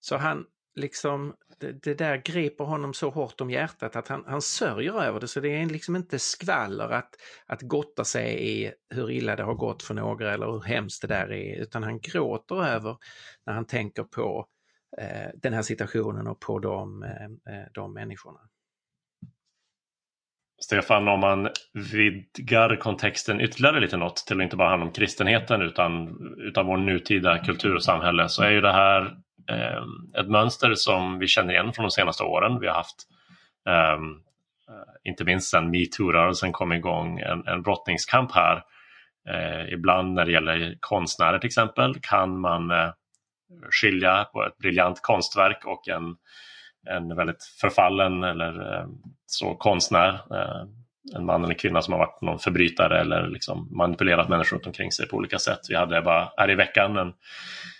[0.00, 4.42] Så han, liksom, det, det, där griper honom så hårt om hjärtat att han, han
[4.42, 5.28] sörjer över det.
[5.28, 7.10] Så det är liksom inte skvaller att,
[7.46, 11.08] att gotta sig i hur illa det har gått för några eller hur hemskt det
[11.08, 12.96] där är, utan han gråter över
[13.46, 14.46] när han tänker på
[14.98, 18.40] eh, den här situationen och på de, eh, eh de människorna.
[20.62, 21.48] Stefan, om man
[21.92, 26.76] vidgar kontexten ytterligare lite något till att inte bara handla om kristenheten utan, utan vår
[26.76, 29.16] nutida kultur och samhälle så är ju det här
[29.48, 32.60] Ehm, ett mönster som vi känner igen från de senaste åren.
[32.60, 33.06] Vi har haft,
[33.68, 34.10] ehm,
[34.68, 38.62] eh, inte minst sedan metoo-rörelsen kom igång, en, en brottningskamp här.
[39.28, 42.90] Eh, ibland när det gäller konstnärer till exempel kan man eh,
[43.70, 46.16] skilja på ett briljant konstverk och en,
[46.86, 48.86] en väldigt förfallen eller
[49.26, 50.20] så konstnär.
[51.16, 54.92] En man eller kvinna som har varit någon förbrytare eller liksom manipulerat människor runt omkring
[54.92, 55.60] sig på olika sätt.
[55.68, 57.12] Vi hade bara här i veckan en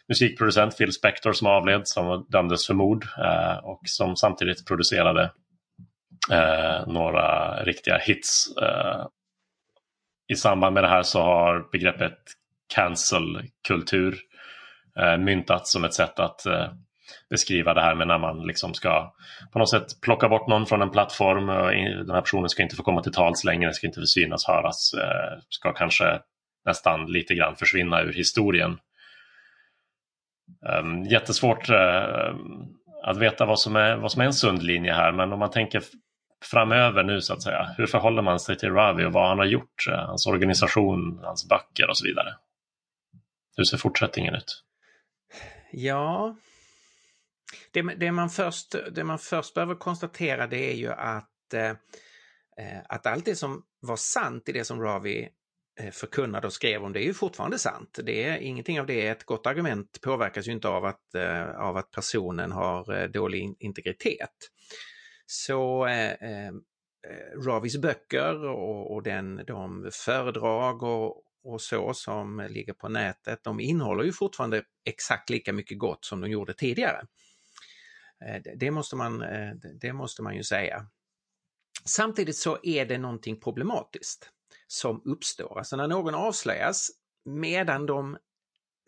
[0.09, 5.31] musikproducent, Phil Spector, som avled, som dömdes för mord eh, och som samtidigt producerade
[6.33, 8.57] eh, några riktiga hits.
[8.57, 9.07] Eh,
[10.29, 12.19] I samband med det här så har begreppet
[12.75, 14.19] cancel-kultur
[15.01, 16.67] eh, myntats som ett sätt att eh,
[17.35, 19.15] beskriva det här med när man liksom ska
[19.53, 21.47] på något sätt plocka bort någon från en plattform.
[22.07, 24.95] Den här personen ska inte få komma till tals längre, ska inte få synas, höras,
[24.95, 26.21] eh, ska kanske
[26.65, 28.79] nästan lite grann försvinna ur historien.
[30.69, 32.35] Ehm, jättesvårt eh,
[33.03, 35.51] att veta vad som, är, vad som är en sund linje här, men om man
[35.51, 35.83] tänker
[36.45, 37.75] framöver nu så att säga.
[37.77, 41.49] Hur förhåller man sig till Ravi och vad han har gjort, eh, hans organisation, hans
[41.49, 42.35] böcker och så vidare?
[43.57, 44.65] Hur ser fortsättningen ut?
[45.73, 46.37] Ja,
[47.75, 52.81] det, det, man, först, det man först behöver konstatera det är ju att, eh, eh
[52.89, 55.29] att allt det som var sant i det som Ravi
[55.81, 57.99] eh, förkunnade och skrev om det är ju fortfarande sant.
[58.05, 61.77] Det är, ingenting av det, ett gott argument påverkas ju inte av att, eh, av
[61.77, 64.51] att personen har eh, dålig integritet.
[65.27, 72.47] Så eh, eh, eh, Ravis böcker och, och den, de föredrag och, och så som
[72.51, 77.07] ligger på nätet, de innehåller ju fortfarande exakt lika mycket gott som de gjorde tidigare.
[78.27, 80.87] Eh, det måste man, eh, det måste man ju säga.
[81.85, 84.31] Samtidigt så är det någonting problematiskt
[84.67, 85.59] som uppstår.
[85.59, 86.91] Alltså när någon avslöjas
[87.25, 88.19] medan de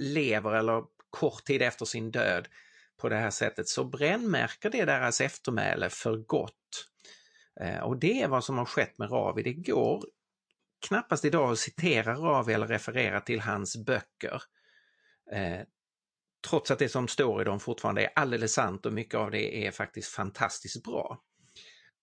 [0.03, 2.49] lever eller kort tid efter sin död
[2.97, 6.53] på det här sättet så brännmärker det deras eftermäle för gott.
[7.61, 9.43] Eh, och det är vad som har skett med Ravi.
[9.43, 10.05] Det går
[10.89, 14.43] knappast idag att citera Ravi eller referera till hans böcker
[16.51, 19.67] trots att det som står i dem fortfarande är alldeles sant och mycket av det
[19.67, 21.19] är faktiskt fantastiskt bra.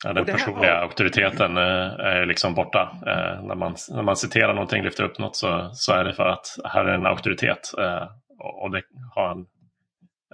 [0.03, 0.81] Ja, den personliga har...
[0.81, 2.97] auktoriteten eh, är liksom borta.
[3.07, 6.25] Eh, när, man, när man citerar någonting, lyfter upp något så, så är det för
[6.25, 8.07] att här är en auktoritet eh,
[8.39, 8.81] och det
[9.15, 9.45] har han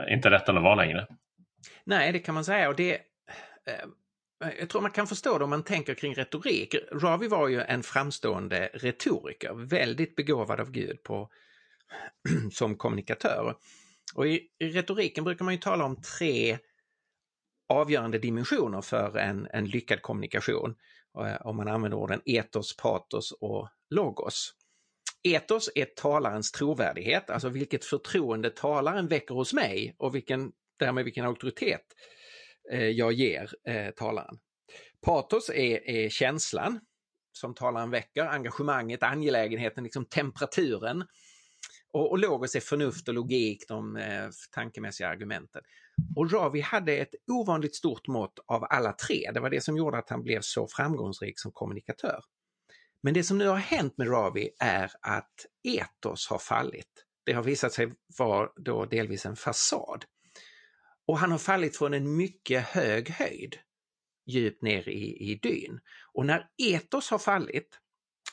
[0.09, 1.07] inte rätten att vara längre.
[1.83, 2.97] Nej, det kan man säga och det
[4.59, 6.75] jag tror man kan förstå det om man tänker kring retorik.
[6.91, 11.29] Ravi var ju en framstående retoriker, väldigt begåvad av Gud på,
[12.51, 13.55] som kommunikatör.
[14.15, 16.57] Och i, i retoriken brukar man ju tala om tre
[17.69, 20.75] avgörande dimensioner för en, en lyckad kommunikation.
[21.17, 24.53] Eh, om man använder orden etos, patos och logos.
[25.23, 31.25] Etos är talarens trovärdighet, alltså vilket förtroende talaren väcker hos mig och vilken, därmed vilken
[31.25, 31.81] auktoritet
[32.71, 34.39] eh, jag ger eh, talaren.
[35.05, 36.79] Patos är, är känslan
[37.31, 41.05] som talaren väcker, engagemanget, angelägenheten, liksom temperaturen.
[41.91, 45.61] Och, och logos är förnuft och logik, de eh, tankemässiga argumenten.
[46.15, 49.31] Och Ravi hade ett ovanligt stort mått av alla tre.
[49.33, 52.21] Det var det som gjorde att han blev så framgångsrik som kommunikatör.
[53.03, 55.33] Men det som nu har hänt med Ravi är att
[55.63, 57.05] etos har fallit.
[57.25, 60.05] Det har visat sig vara då delvis en fasad.
[61.07, 63.55] Och han har fallit från en mycket hög höjd
[64.25, 65.79] djupt ner i, i dyn.
[66.13, 67.79] Och när etos har fallit,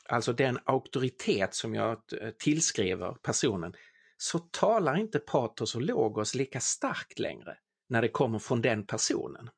[0.09, 3.75] alltså den auktoritet som jag eh, tillskriver personen,
[4.17, 7.57] så talar inte patos och logos lika starkt längre
[7.89, 9.51] när det kommer från den personen.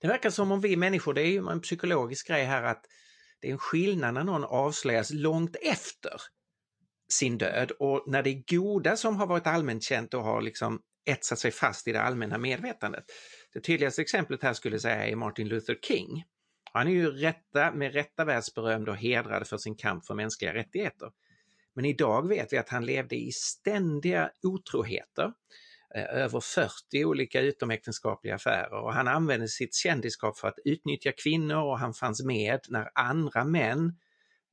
[0.00, 2.84] Det verkar som om vi människor, det är ju en psykologisk grej här att
[3.40, 6.12] det är en skillnad när någon avslöjas långt efter
[7.08, 10.80] sin död och när det är goda som har varit allmänt känt och har liksom
[11.06, 13.04] etsat sig fast i det allmänna medvetandet.
[13.52, 16.24] Det tydligaste exemplet här skulle jag säga är Martin Luther King.
[16.72, 21.10] Han är ju rätta, med rätta världsberömd och hedrad för sin kamp för mänskliga rättigheter.
[21.74, 25.32] Men idag vet vi att han levde i ständiga otroheter,
[25.94, 31.62] eh, över 40 olika utomäktenskapliga affärer och han använde sitt kändisskap för att utnyttja kvinnor
[31.62, 33.96] och han fanns med när andra män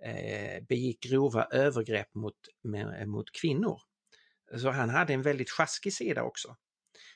[0.03, 2.35] eh, begick grova övergrepp mot,
[2.75, 3.81] eh, mot kvinnor.
[4.57, 6.55] Så han hade en väldigt sjaskig sida också.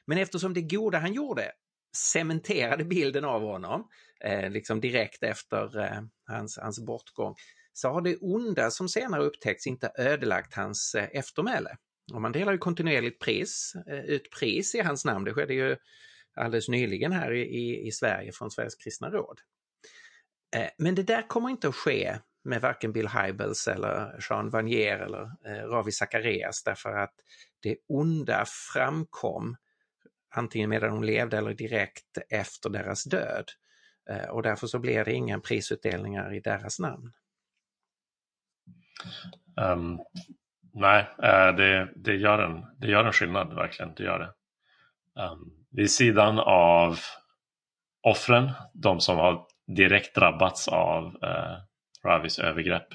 [0.05, 1.51] Men eftersom det goda han gjorde
[1.97, 3.87] cementerade bilden av honom,
[4.23, 7.35] eh, liksom direkt efter eh, hans, hans bortgång,
[7.73, 11.77] så har det onda som senare upptäckts inte ödelagt hans eh, eftermäle.
[12.13, 15.25] Och man delar ju kontinuerligt pris, eh, ut pris i hans namn.
[15.25, 15.77] Det skedde ju
[16.35, 19.39] alldeles nyligen här i, i, i Sverige från Sveriges kristna råd.
[20.55, 24.97] Eh, men det där kommer inte att ske med varken Bill Hybels eller Jean Vanier
[24.97, 27.13] eller eh, Ravi Zacharias därför att
[27.59, 29.55] det onda framkom
[30.29, 33.45] antingen medan de levde eller direkt efter deras död.
[34.09, 37.13] Eh, och därför så blir det inga prisutdelningar i deras namn.
[39.61, 39.99] Um,
[40.73, 43.93] nej, eh, det, det, gör en, det gör en skillnad verkligen.
[43.93, 44.33] Det gör det.
[45.21, 46.99] Um, vid sidan av
[48.01, 51.57] offren, de som har direkt drabbats av uh,
[52.05, 52.87] Ravis övergrepp,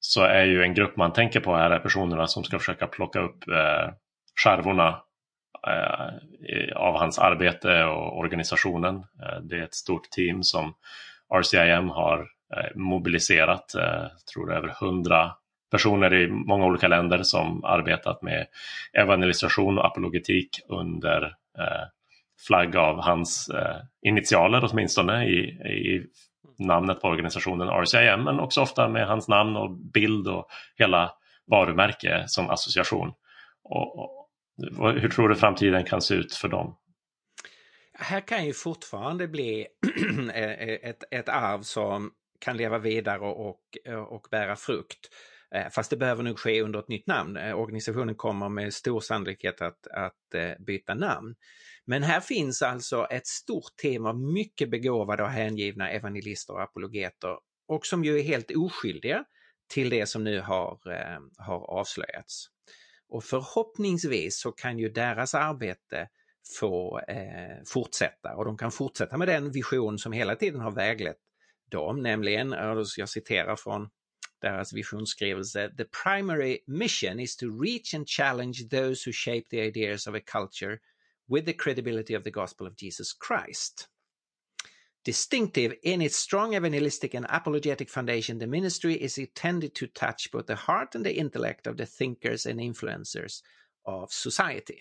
[0.00, 3.20] så är ju en grupp man tänker på här är personerna som ska försöka plocka
[3.20, 3.94] upp uh,
[4.44, 5.03] skärvorna
[5.66, 8.96] Eh, av hans arbete och organisationen.
[8.96, 10.74] Eh, det är ett stort team som
[11.34, 12.18] RCIM har
[12.56, 15.32] eh, mobiliserat, jag tror över hundra
[15.70, 18.46] personer i många olika länder som arbetat med
[18.92, 21.22] evangelisation och apologetik under
[21.58, 21.84] eh,
[22.46, 23.50] flagg av hans
[24.02, 26.06] initialer åtminstone i, i
[26.58, 30.46] namnet på organisationen RCIM men också ofta med hans namn och bild och
[30.78, 31.12] hela
[31.46, 33.12] varumärke som association.
[33.64, 34.23] Och,
[35.00, 36.76] hur tror du framtiden kan se ut för dem?
[37.98, 39.60] Här kan ju fortfarande bli
[40.34, 43.60] e-, e-, ett, ett arv som kan leva vidare och,
[44.08, 45.08] och bära frukt.
[45.54, 47.36] Eh, fast det behöver nog ske under ett nytt namn.
[47.36, 51.34] Eh, organisationen kommer med stor sannolikhet att, att eh, byta namn.
[51.86, 57.38] Men här finns alltså ett stort tema av mycket begåvade och hängivna evangelister och apologeter
[57.68, 59.24] och som ju är helt oskyldiga
[59.74, 60.78] till det som nu har,
[61.38, 62.48] har avslöjats.
[63.14, 66.08] Och förhoppningsvis så kan ju deras arbete
[66.58, 71.18] få eh, fortsätta och de kan fortsätta med den vision som hela tiden har väglett
[71.70, 72.50] dem, nämligen,
[72.96, 73.88] jag citerar från
[74.40, 80.06] deras visionsskrivelse, The primary mission is to reach and challenge those who shape the ideas
[80.06, 80.78] of a culture
[81.28, 83.88] with the credibility of the gospel of Jesus Christ.
[85.04, 90.46] Distinctive in its strong evangelistic and apologetic foundation, the ministry is intended to touch both
[90.46, 93.42] the heart and the intellect of the thinkers and influencers
[93.84, 94.80] of society.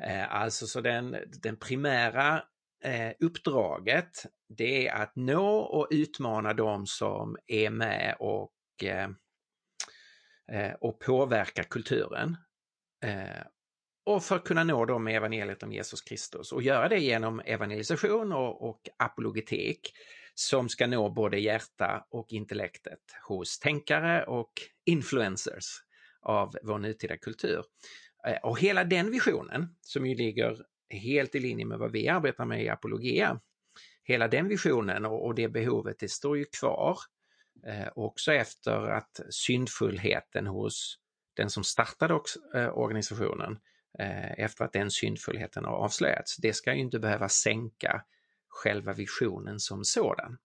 [0.00, 2.44] Eh, alltså så den, den primära
[2.84, 9.10] eh, uppdraget det är att nå och utmana de som är med och, eh,
[10.52, 12.36] eh och påverkar kulturen.
[13.04, 13.42] Eh,
[14.08, 17.40] och för att kunna nå dem med evangeliet om Jesus Kristus och göra det genom
[17.40, 19.92] evangelisation och, och apologetik
[20.34, 22.98] som ska nå både hjärta och intellektet
[23.28, 24.52] hos tänkare och
[24.84, 25.64] influencers
[26.20, 27.64] av vår nutida kultur.
[28.26, 30.56] Eh, och hela den visionen, som ju ligger
[30.90, 33.40] helt i linje med vad vi arbetar med i Apologia,
[34.02, 36.98] hela den visionen och, och det behovet, det står ju kvar
[37.66, 40.98] eh, också efter att syndfullheten hos
[41.36, 43.58] den som startade också, eh, organisationen
[43.98, 46.36] Eh, efter att den syndfullheten har avslöjats.
[46.36, 48.04] Det ska ju inte behöva sänka
[48.48, 50.38] själva visionen som sådan.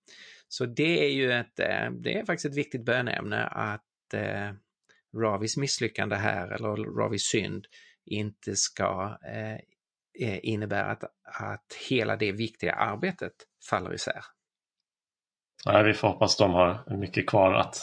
[0.47, 4.51] Så det är ju ett, eh, det är faktiskt ett viktigt bönämne att eh,
[5.17, 7.67] Ravis misslyckande här eller Ravis synd
[8.05, 9.53] inte ska eh,
[10.27, 13.33] eh innebära att, att hela det viktiga arbetet
[13.69, 14.23] faller isär.
[15.65, 17.75] Nej, vi får hoppas de har mycket kvar att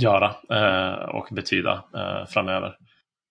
[0.00, 2.76] göra eh, och betyda eh, framöver.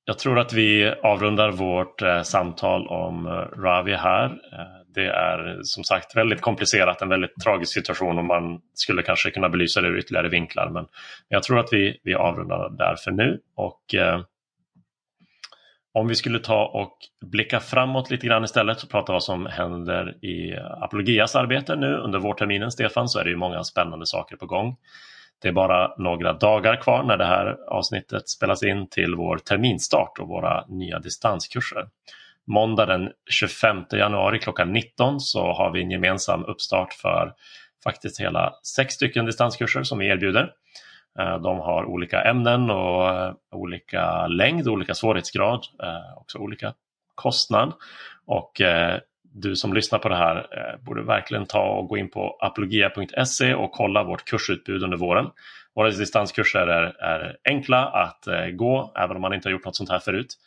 [0.05, 3.31] Jag tror att vi avrundar vårt eh, samtal om eh,
[3.61, 4.25] Ravi här.
[4.25, 9.31] Eh, det är som sagt väldigt komplicerat, en väldigt tragisk situation och man skulle kanske
[9.31, 10.69] kunna belysa det ur ytterligare vinklar.
[10.69, 10.85] Men
[11.27, 13.39] jag tror att vi, vi avrundar där för nu.
[13.55, 14.21] Och eh,
[15.93, 16.97] om vi skulle ta och
[17.31, 22.19] blicka framåt lite grann istället och prata vad som händer i Apologias arbete nu under
[22.19, 24.77] vårterminen, Stefan, så är det ju många spännande saker på gång.
[25.41, 30.19] Det är bara några dagar kvar när det här avsnittet spelas in till vår terminstart
[30.19, 31.87] och våra nya distanskurser.
[32.47, 37.33] Måndag den 25 januari klockan 19 så har vi en gemensam uppstart för
[37.83, 40.51] faktiskt hela sex stycken distanskurser som vi erbjuder.
[41.19, 46.73] Eh, de har olika ämnen och eh, olika längd, olika svårighetsgrad, eh, också olika
[47.15, 47.73] kostnad.
[48.25, 48.61] Och
[49.33, 53.53] du som lyssnar på det här eh, borde verkligen ta och gå in på apologia.se
[53.53, 55.25] och kolla vårt kursutbud under våren.
[55.75, 59.75] Våra distanskurser är, är enkla att eh, gå även om man inte har gjort något
[59.75, 60.37] sånt här förut.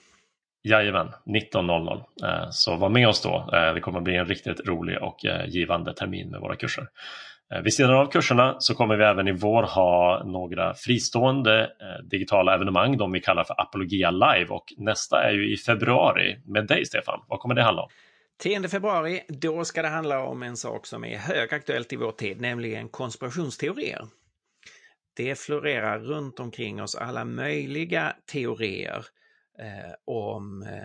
[0.65, 2.05] Jajamän, 19.00.
[2.25, 3.49] Eh, så var med oss då.
[3.75, 6.89] Det kommer bli en riktigt rolig och givande termin med våra kurser.
[7.53, 12.05] Eh, vid sidan av kurserna så kommer vi även i vår ha några fristående eh,
[12.11, 16.67] digitala evenemang, de vi kallar för Apologia Live och nästa är ju i februari med
[16.67, 17.21] dig Stefan.
[17.29, 17.89] Vad kommer det handla om?
[18.43, 22.41] 10 februari, då ska det handla om en sak som är högaktuellt i vår tid,
[22.41, 24.03] nämligen konspirationsteorier
[25.17, 29.07] det florerar runt omkring oss alla möjliga teorier
[29.59, 30.85] eh, om eh,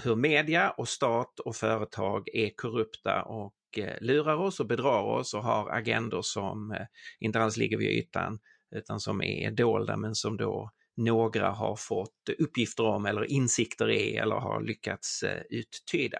[0.04, 5.34] hur media och stat och företag är korrupta och Eh, lurar oss och bedrar oss
[5.34, 6.86] och har agendor som eh,
[7.20, 8.38] inte alls ligger vid ytan
[8.76, 14.16] utan som är dolda men som då några har fått uppgifter om eller insikter i
[14.16, 16.18] eller har lyckats eh, uttyda.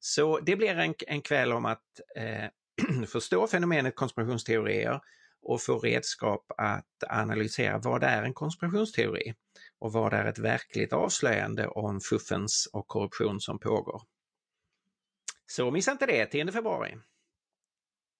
[0.00, 1.84] Så det blir en, en kväll om att
[2.16, 5.00] eh, förstå fenomenet konspirationsteorier,
[5.48, 9.34] och få redskap att analysera vad är en konspirationsteori
[9.78, 14.02] och vad är ett verkligt avslöjande om fuffens och korruption som pågår.
[15.46, 16.96] Så missa inte det, 10 februari.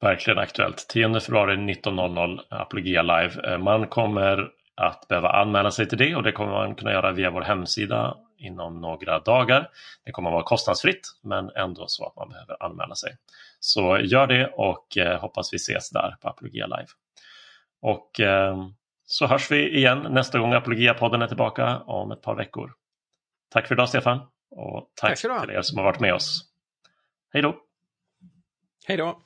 [0.01, 0.87] Verkligen aktuellt.
[0.89, 3.53] 10 februari 19.00 Apologia Live.
[3.53, 7.13] Eh, man kommer att behöva anmäla sig till det och det kommer man kunna göra
[7.13, 9.71] via vår hemsida inom några dagar.
[10.05, 13.17] Det kommer att vara kostnadsfritt men ändå så att man behöver anmäla sig.
[13.61, 16.87] Så gör det och eh, hoppas vi ses där på Apologia Live.
[17.83, 18.67] Och eh,
[19.07, 22.73] så hörs vi igen nästa gång Apologia-podden är tillbaka om ett par veckor.
[23.53, 24.19] Tack för idag Stefan
[24.51, 26.56] och tack, tack till er som har varit med oss.
[27.37, 27.63] Hej då!
[28.87, 29.23] Hej då!